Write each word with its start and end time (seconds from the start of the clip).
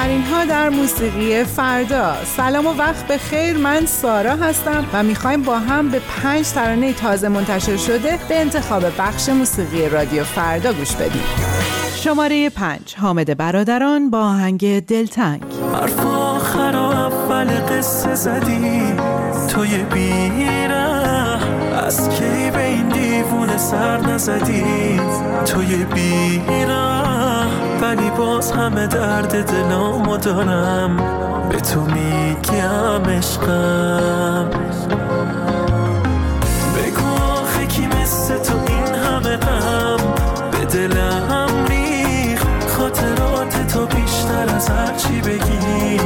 بهترین 0.00 0.22
ها 0.22 0.44
در 0.44 0.68
موسیقی 0.68 1.44
فردا. 1.44 2.14
سلام 2.36 2.66
و 2.66 2.70
وقت 2.70 3.06
به 3.06 3.18
خیر. 3.18 3.56
من 3.56 3.86
سارا 3.86 4.36
هستم 4.36 4.84
و 4.92 5.02
می‌خوایم 5.02 5.42
با 5.42 5.58
هم 5.58 5.88
به 5.88 6.00
پنج 6.22 6.48
ترانه 6.48 6.92
تازه 6.92 7.28
منتشر 7.28 7.76
شده 7.76 8.18
به 8.28 8.40
انتخاب 8.40 8.84
بخش 8.98 9.28
موسیقی 9.28 9.88
رادیو 9.88 10.24
فردا 10.24 10.72
گوش 10.72 10.96
بدیم. 10.96 11.22
شماره 11.96 12.50
پنج. 12.50 12.94
حامد 13.00 13.36
برادران 13.36 14.10
با 14.10 14.20
آهنگ 14.20 14.86
دلتنگ. 14.86 15.42
حرف 15.74 16.06
آخر 16.06 16.76
اول 16.76 17.46
قصه 17.46 18.14
زدی. 18.14 18.82
توی 19.48 19.78
بیره 19.78 20.74
از 21.86 22.08
کی 22.08 22.50
به 22.50 22.64
این 22.64 22.88
دیوونه 22.88 23.58
سر 23.58 24.00
نزدی؟ 24.00 25.00
توی 25.46 25.84
بیره 25.94 27.19
ولی 27.82 28.10
باز 28.10 28.52
همه 28.52 28.86
درد 28.86 29.44
دلامو 29.52 30.16
دارم. 30.16 30.96
به 31.48 31.60
تو 31.60 31.80
میگم 31.80 33.10
عشقم. 33.10 34.50
بگو 36.76 37.22
آخه 37.32 37.66
کی 37.66 37.86
مثل 37.86 38.38
تو 38.38 38.54
این 38.66 38.94
همه 38.94 39.36
غم؟ 39.36 39.96
به 40.50 40.64
دلم 40.64 41.66
ریخ 41.68 42.44
خاطرات 42.78 43.66
تو 43.72 43.86
بیشتر 43.86 44.54
از 44.56 44.68
هرچی 44.68 45.20
بگی. 45.20 46.00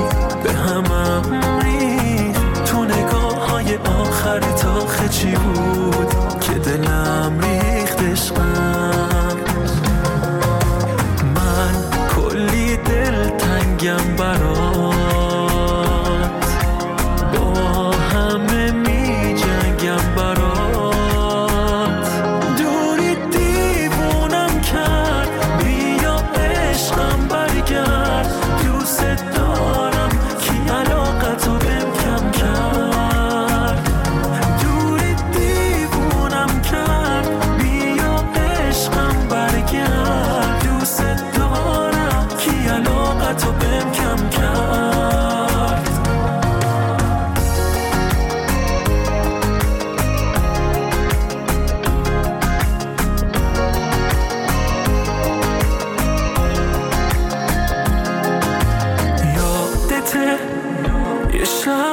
به 0.45 0.53
همم 0.53 1.23
ریخ 1.63 2.37
تو 2.67 2.85
نگاه 2.85 3.51
های 3.51 3.77
آخر 3.77 4.41
تا 4.41 5.09
چی 5.09 5.31
بود. 5.31 5.94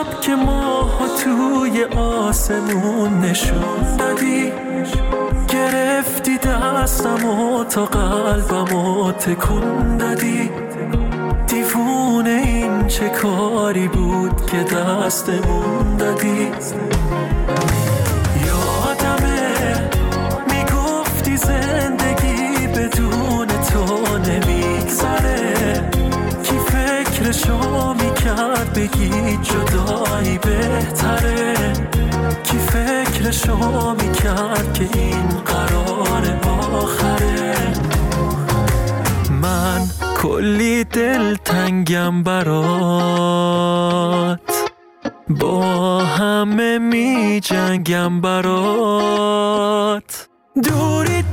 شب 0.01 0.21
که 0.21 0.35
ماه 0.35 0.99
توی 1.23 1.83
آسمون 1.83 3.19
نشون 3.19 3.97
دادی. 3.97 4.51
گرفتی 5.47 6.37
دستم 6.37 7.25
و 7.25 7.63
تا 7.63 7.85
قلبم 7.85 8.75
و 8.75 9.11
تکون 9.11 9.97
دادی. 9.97 10.49
دیوونه 11.47 12.41
این 12.45 12.87
چه 12.87 13.09
کاری 13.09 13.87
بود 13.87 14.45
که 14.45 14.57
دستمون 14.57 15.97
دادی؟ 15.97 16.51
می‌کرد 28.61 28.73
بگی 28.73 29.37
جدایی 29.37 30.37
بهتره. 30.37 31.73
کی 32.43 32.57
فکرشو 32.57 33.95
می‌کرد 33.95 34.73
که 34.73 34.89
این 34.93 35.27
قرار 35.45 36.39
آخره؟ 36.73 37.73
من 39.41 39.81
کلی 40.17 40.83
دل 40.83 41.35
تنگم 41.35 42.23
برات. 42.23 43.59
با 45.29 45.99
همه 45.99 46.79
می 46.79 47.39
جنگم 47.43 48.21
برات. 48.21 49.49
دوری 50.63 51.23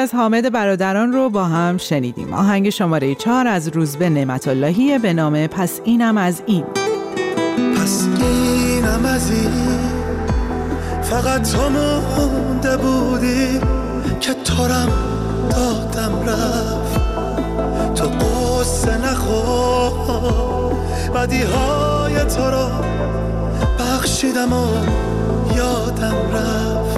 از 0.00 0.14
حامد 0.14 0.52
برادران 0.52 1.12
رو 1.12 1.30
با 1.30 1.44
هم 1.44 1.78
شنیدیم. 1.78 2.34
آهنگ 2.34 2.70
شماره 2.70 3.14
چهار 3.14 3.46
از 3.46 3.68
روزبه 3.68 4.08
نعمت 4.10 4.48
اللهی 4.48 4.98
به 4.98 5.12
نام 5.12 5.46
پس 5.46 5.80
اینم 5.84 6.18
از 6.18 6.42
این. 6.46 6.64
پس 7.76 8.08
اینم 8.20 9.04
از 9.04 9.30
این. 9.30 9.50
فقط 11.02 11.52
تو 11.52 11.70
مونده 11.70 12.76
بودی 12.76 13.60
که 14.20 14.34
تارم 14.44 14.88
دادم 15.50 16.22
رفت. 16.26 17.00
تو 17.94 18.06
قصه 18.06 18.98
نخور. 18.98 20.72
بدی 21.14 21.42
های 21.42 22.14
تو 22.14 22.50
رو 22.50 22.68
بخشیدم 23.78 24.52
و 24.52 24.66
یادم 25.56 26.16
رفت. 26.34 26.89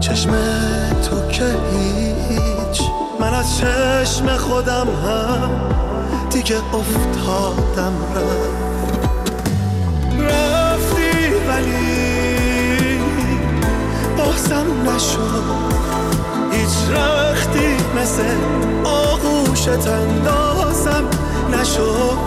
چشم 0.00 0.30
تو 1.10 1.28
که 1.30 1.44
هیچ. 1.44 2.82
من 3.20 3.34
از 3.34 3.58
چشم 3.58 4.36
خودم 4.36 4.86
هم 5.06 5.50
دیگه 6.30 6.56
افتادم 6.74 7.92
رفت. 8.14 8.68
رفتی 10.18 11.34
ولی 11.48 12.98
بازم 14.16 14.66
نشد. 14.90 15.44
هیچ 16.52 16.96
رختی 16.96 17.76
مثل 17.96 18.24
آغوشت 18.84 19.68
اندازم 19.88 21.04
نشد. 21.52 22.18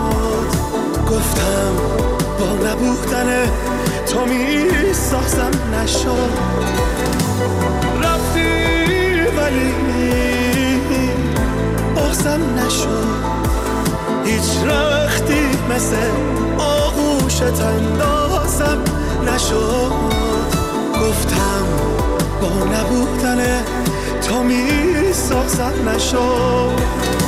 گفتم 1.10 1.72
با 2.38 2.68
نبودن 2.68 3.48
تو 4.06 4.26
می 4.26 4.94
سازم 4.94 5.50
نشد 5.74 6.32
رفتی 8.02 8.50
ولی 9.36 9.74
بازم 11.94 12.40
نشد 12.58 13.06
هیچ 14.24 14.64
رختی 14.66 15.48
مثل 15.70 15.96
آغوشت 16.58 17.42
اندازم 17.62 18.78
نشد 19.26 19.92
گفتم 20.94 21.66
با 22.40 22.48
نبودن 22.48 23.64
تو 24.28 24.42
می 24.42 25.12
سازم 25.12 25.88
نشد 25.88 27.21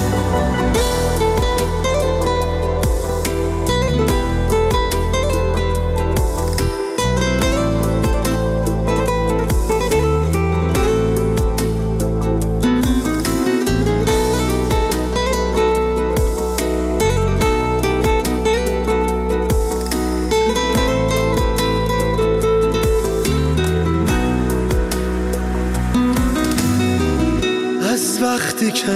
وقتی 28.65 28.83
که 28.83 28.93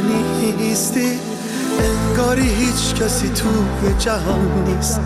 نیستی 0.59 1.21
انگار 1.79 2.29
انگاری 2.29 2.49
هیچ 2.49 2.95
کسی 2.95 3.29
تو 3.29 3.49
جهان 3.99 4.65
نیست. 4.67 5.01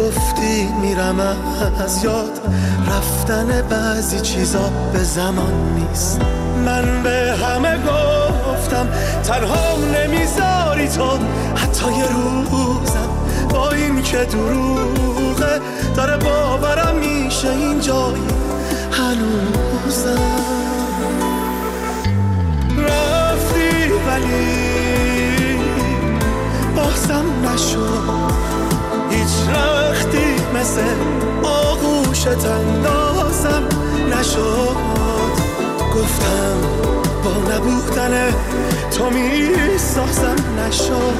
گفتی 0.00 0.68
میرم 0.82 1.20
از 1.84 2.04
یاد 2.04 2.40
رفتن 2.88 3.62
بعضی 3.70 4.20
چیزا 4.20 4.70
به 4.92 5.04
زمان 5.04 5.52
نیست. 5.78 6.20
من 6.66 7.02
به 7.02 7.34
همه 7.36 7.78
گفتم 7.78 8.88
تنها 9.24 9.76
نمی‌ذاری 9.94 10.88
تو. 10.88 11.18
حتی 11.56 11.92
یه 11.98 12.04
روزم 12.04 13.08
با 13.50 13.70
این 13.70 14.02
که 14.02 14.18
دروغه 14.18 15.60
داره 15.96 16.16
باورم 16.16 16.96
میشه 16.96 17.48
این 17.50 17.80
جایی 17.80 18.22
هنوزم. 18.92 20.20
ولی 24.10 25.56
بازم 26.76 27.24
نشد 27.44 28.32
هیچ 29.10 29.48
رختی 29.48 30.34
مثل 30.54 30.82
آغوشت 31.42 32.26
اندازم 32.46 33.62
نشد 34.10 34.76
گفتم 35.94 36.56
با 37.24 37.54
نبودن 37.54 38.34
تو 38.90 39.10
می 39.10 39.78
سازم 39.78 40.36
نشد 40.58 41.14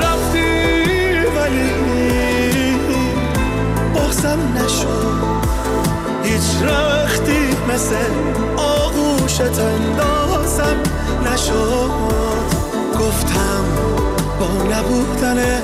رفتی 0.00 0.48
ولی 1.36 1.70
بازم 3.94 4.38
نشد 4.56 5.14
هیچ 6.24 6.62
رختی 6.62 7.48
مثل 7.68 7.94
آغوشت 8.56 9.13
اندازم 9.40 10.76
نشد. 11.32 11.90
گفتم 13.00 13.64
با 14.40 14.76
نبودن 14.76 15.62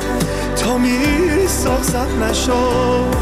تو 0.57 0.79
می 0.79 0.99
سازم 1.47 2.25
نشد. 2.25 3.15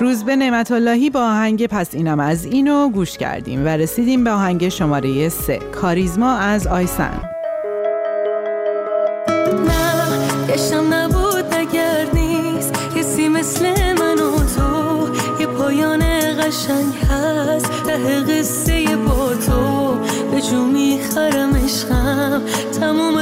روز 0.00 0.24
به 0.24 0.36
نعمت 0.36 0.70
اللهی 0.70 1.10
با 1.10 1.20
آهنگ 1.20 1.66
پس 1.66 1.94
اینم 1.94 2.20
از 2.20 2.44
اینو 2.44 2.88
گوش 2.88 3.18
کردیم 3.18 3.64
و 3.64 3.68
رسیدیم 3.68 4.24
به 4.24 4.30
آهنگ 4.30 4.68
شماره 4.68 5.28
سه 5.28 5.58
کاریزما 5.58 6.36
از 6.36 6.66
آیسن. 6.66 7.20
نه 9.66 10.80
نبود 10.90 11.54
نیست. 12.14 12.72
کسی 12.96 13.28
مثل 13.28 13.66
من 13.98 14.14
و 14.14 14.38
تو 14.38 15.08
یه 15.40 15.46
پایان 15.46 16.02
قشنگ 16.40 17.03
ته 17.94 18.20
قصه 18.20 18.96
با 18.96 19.34
تو 19.46 19.94
به 20.30 20.40
جو 20.40 20.64
می‌خرم 20.64 21.56
عشقم. 21.56 22.42
تموم 22.80 23.18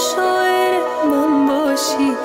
شاعر 0.00 0.80
من 1.10 1.46
باشی. 1.46 2.16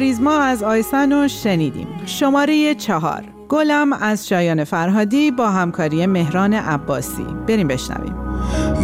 کاریزما 0.00 0.38
از 0.38 0.62
آیسن 0.62 1.12
رو 1.12 1.28
شنیدیم. 1.28 1.88
شماره 2.06 2.74
چهار. 2.74 3.24
گلم 3.48 3.92
از 3.92 4.28
شایان 4.28 4.64
فرهادی 4.64 5.30
با 5.30 5.50
همکاری 5.50 6.06
مهران 6.06 6.54
عباسی. 6.54 7.26
بریم 7.48 7.68
بشنویم. 7.68 8.14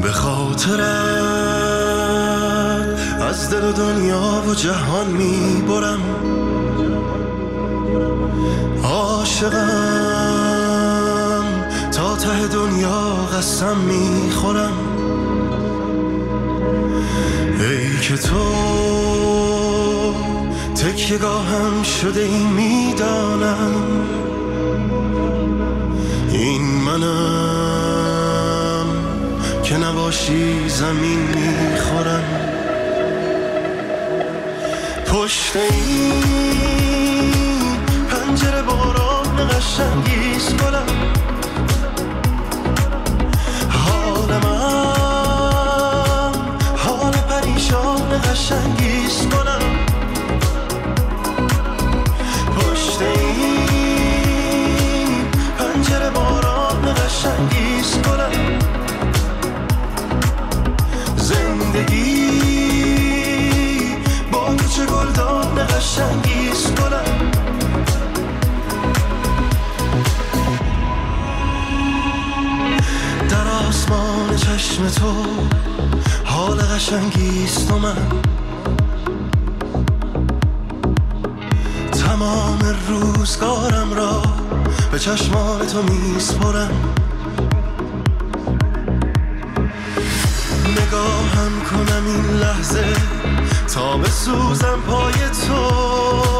به 0.02 0.10
خاطرت 0.10 0.80
از 3.30 3.50
دل 3.50 3.72
دنیا 3.72 4.42
و 4.48 4.54
جهان 4.54 5.06
می‌برم 5.06 6.00
عاشقم 8.84 9.56
تا 11.92 12.16
ته 12.16 12.48
دنیا 12.48 13.14
قسم 13.38 13.76
می‌خورم 13.76 14.72
ای 17.60 17.98
که 18.00 18.16
تو 18.16 19.75
تکیه 20.86 21.18
هم 21.18 21.82
شده 21.82 22.20
این 22.20 22.46
می‌دانم. 22.46 23.82
این 26.32 26.62
منم 26.62 28.06
که 29.62 29.76
نباشی 29.76 30.68
زمین 30.68 31.18
می‌خورم. 31.18 32.24
پشت 35.06 35.56
این 35.56 36.22
پنجره 38.10 38.62
باران 38.62 39.48
قشنگیست 39.48 40.56
گلم 40.56 40.86
حال 43.70 44.38
من 44.44 46.32
حال 46.76 47.12
پریشان 47.12 48.20
قشنگی 48.32 48.95
من. 77.78 77.96
تمام 81.92 82.58
روزگارم 82.88 83.92
را 83.92 84.22
به 84.92 84.98
چشمان 84.98 85.66
تو 85.66 85.82
میسپرم. 85.82 86.94
نگاهم 90.70 91.52
کنم 91.70 92.06
این 92.06 92.40
لحظه 92.40 92.84
تا 93.74 93.96
به 93.96 94.08
سوزم 94.08 94.78
پای 94.86 95.12
تو. 95.12 96.35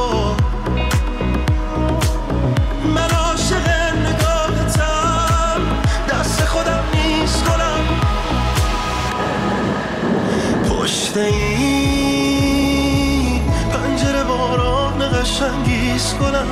قشنگیز 15.97 16.15
کنم. 16.15 16.47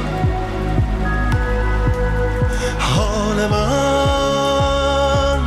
حال 2.78 3.46
من 3.46 5.40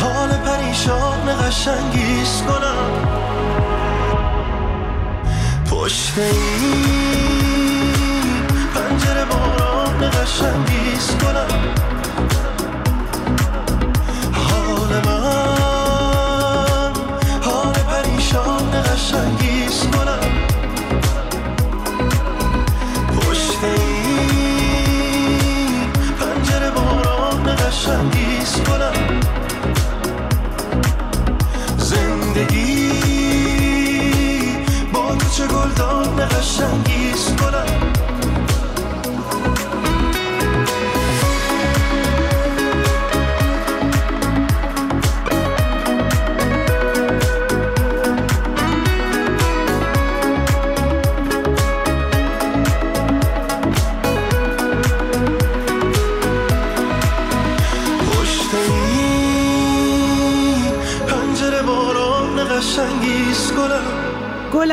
حال 0.00 0.28
پریشان 0.28 1.36
قشنگیز 1.42 2.42
کنم. 2.48 2.90
پشت 5.70 6.18
این 6.18 7.14
پنجره 8.74 9.24
باران 9.24 10.10
قشنگیز 10.10 11.16
کنم. 11.22 11.52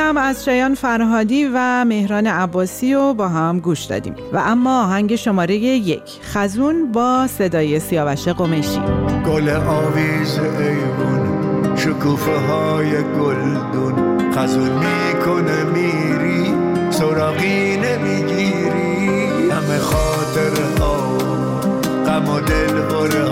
گلم 0.09 0.17
از 0.17 0.45
شایان 0.45 0.75
فرهادی 0.75 1.49
و 1.53 1.85
مهران 1.85 2.27
عباسی 2.27 2.93
رو 2.93 3.13
با 3.13 3.27
هم 3.27 3.59
گوش 3.59 3.83
دادیم. 3.83 4.15
و 4.33 4.37
اما 4.37 4.83
آهنگ 4.83 5.15
شماره 5.15 5.55
یک 5.55 6.01
خزون 6.21 6.91
با 6.91 7.27
صدای 7.27 7.79
سیاوش 7.79 8.27
قمیشی 8.27 8.81
گل 9.25 9.49
آویز 9.49 10.39
ایوون 10.39 11.75
شکوفه 11.75 12.37
های 12.39 12.91
گلدون. 12.91 14.31
خزون 14.31 14.69
می‌کنه 14.69 15.63
میری 15.63 16.53
سراغی 16.89 17.77
نمی‌گیری. 17.77 19.49
همه 19.51 19.79
خاطر 19.79 20.79
ها 20.79 21.17
غم 22.05 22.29
و 22.29 22.39
دل 22.39 22.77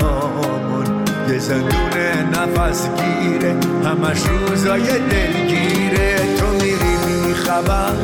هامون 0.01 0.85
یه 1.29 1.39
زندون 1.39 1.97
نفس 2.33 2.89
گیره 2.89 3.55
همش 3.85 4.21
روزای 4.27 4.81
دلگیره. 4.81 6.16
میخبر 7.57 7.95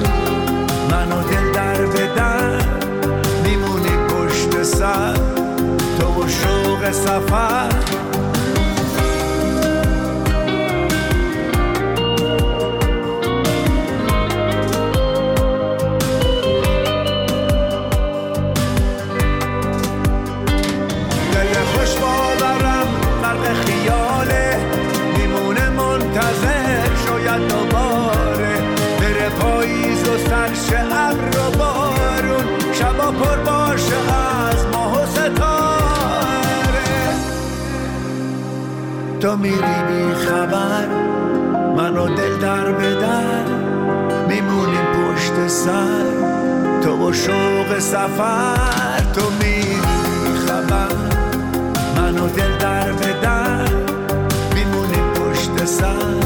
منو 0.91 1.23
دل 1.23 1.51
در 1.51 1.85
بدن. 1.85 2.59
میمونی 3.43 4.07
پشت 4.09 4.63
سر 4.63 5.13
تو 5.99 6.23
و 6.23 6.27
شوق 6.27 6.91
سفر. 6.91 7.69
تو 39.23 39.37
میری 39.37 39.55
بی 39.57 40.13
خبر 40.15 40.87
منو 41.77 42.15
دل 42.15 42.37
در 42.37 42.71
به 42.71 42.95
در 42.95 43.45
پشت 44.93 45.47
سر. 45.47 46.03
تو 46.81 47.09
و 47.09 47.13
شوق 47.13 47.79
سفر 47.79 48.99
تو 49.13 49.21
میری 49.39 49.75
بی 49.75 50.37
خبر 50.47 50.95
منو 51.97 52.27
دل 52.27 52.57
در 52.57 52.91
به 52.91 53.13
در 53.21 53.67
پشت 55.15 55.65
سر. 55.65 56.19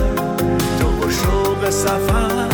تو 0.80 0.88
و 0.88 1.12
شوق 1.12 1.70
سفر. 1.70 2.50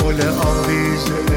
گل 0.00 0.20
آویز 0.28 1.04
ایمون 1.04 1.29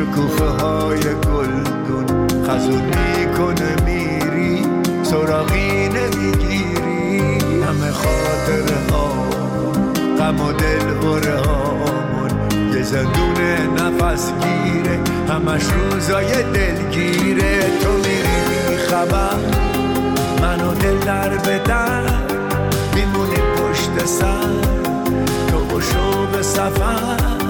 شکوفه 0.00 0.44
های 0.44 1.00
گلدون 1.00 2.06
خزون 2.48 2.82
می‌کنه 2.82 3.76
میری. 3.84 4.66
سراغی 5.02 5.88
نمی‌گیری. 5.88 7.20
همه 7.62 7.90
خاطر 7.90 8.92
ها 8.92 9.12
غم 10.18 10.40
و 10.40 10.52
دل 10.52 11.28
هامون 11.46 12.30
یه 12.74 12.82
زندون 12.82 13.38
نفس 13.78 14.32
گیره 14.32 14.98
همش 15.28 15.62
روزای 15.62 16.42
دلگیره. 16.42 17.60
تو 17.82 17.92
میری 17.92 18.76
خبر 18.76 19.36
منو 20.42 20.74
دل 20.74 20.98
در 20.98 21.28
به 21.28 21.58
در 21.58 22.02
میمونی 22.94 23.36
پشت 23.56 24.06
سر 24.06 24.50
تو 25.48 25.76
و 25.76 25.80
شوق 25.80 26.42
سفر. 26.42 27.49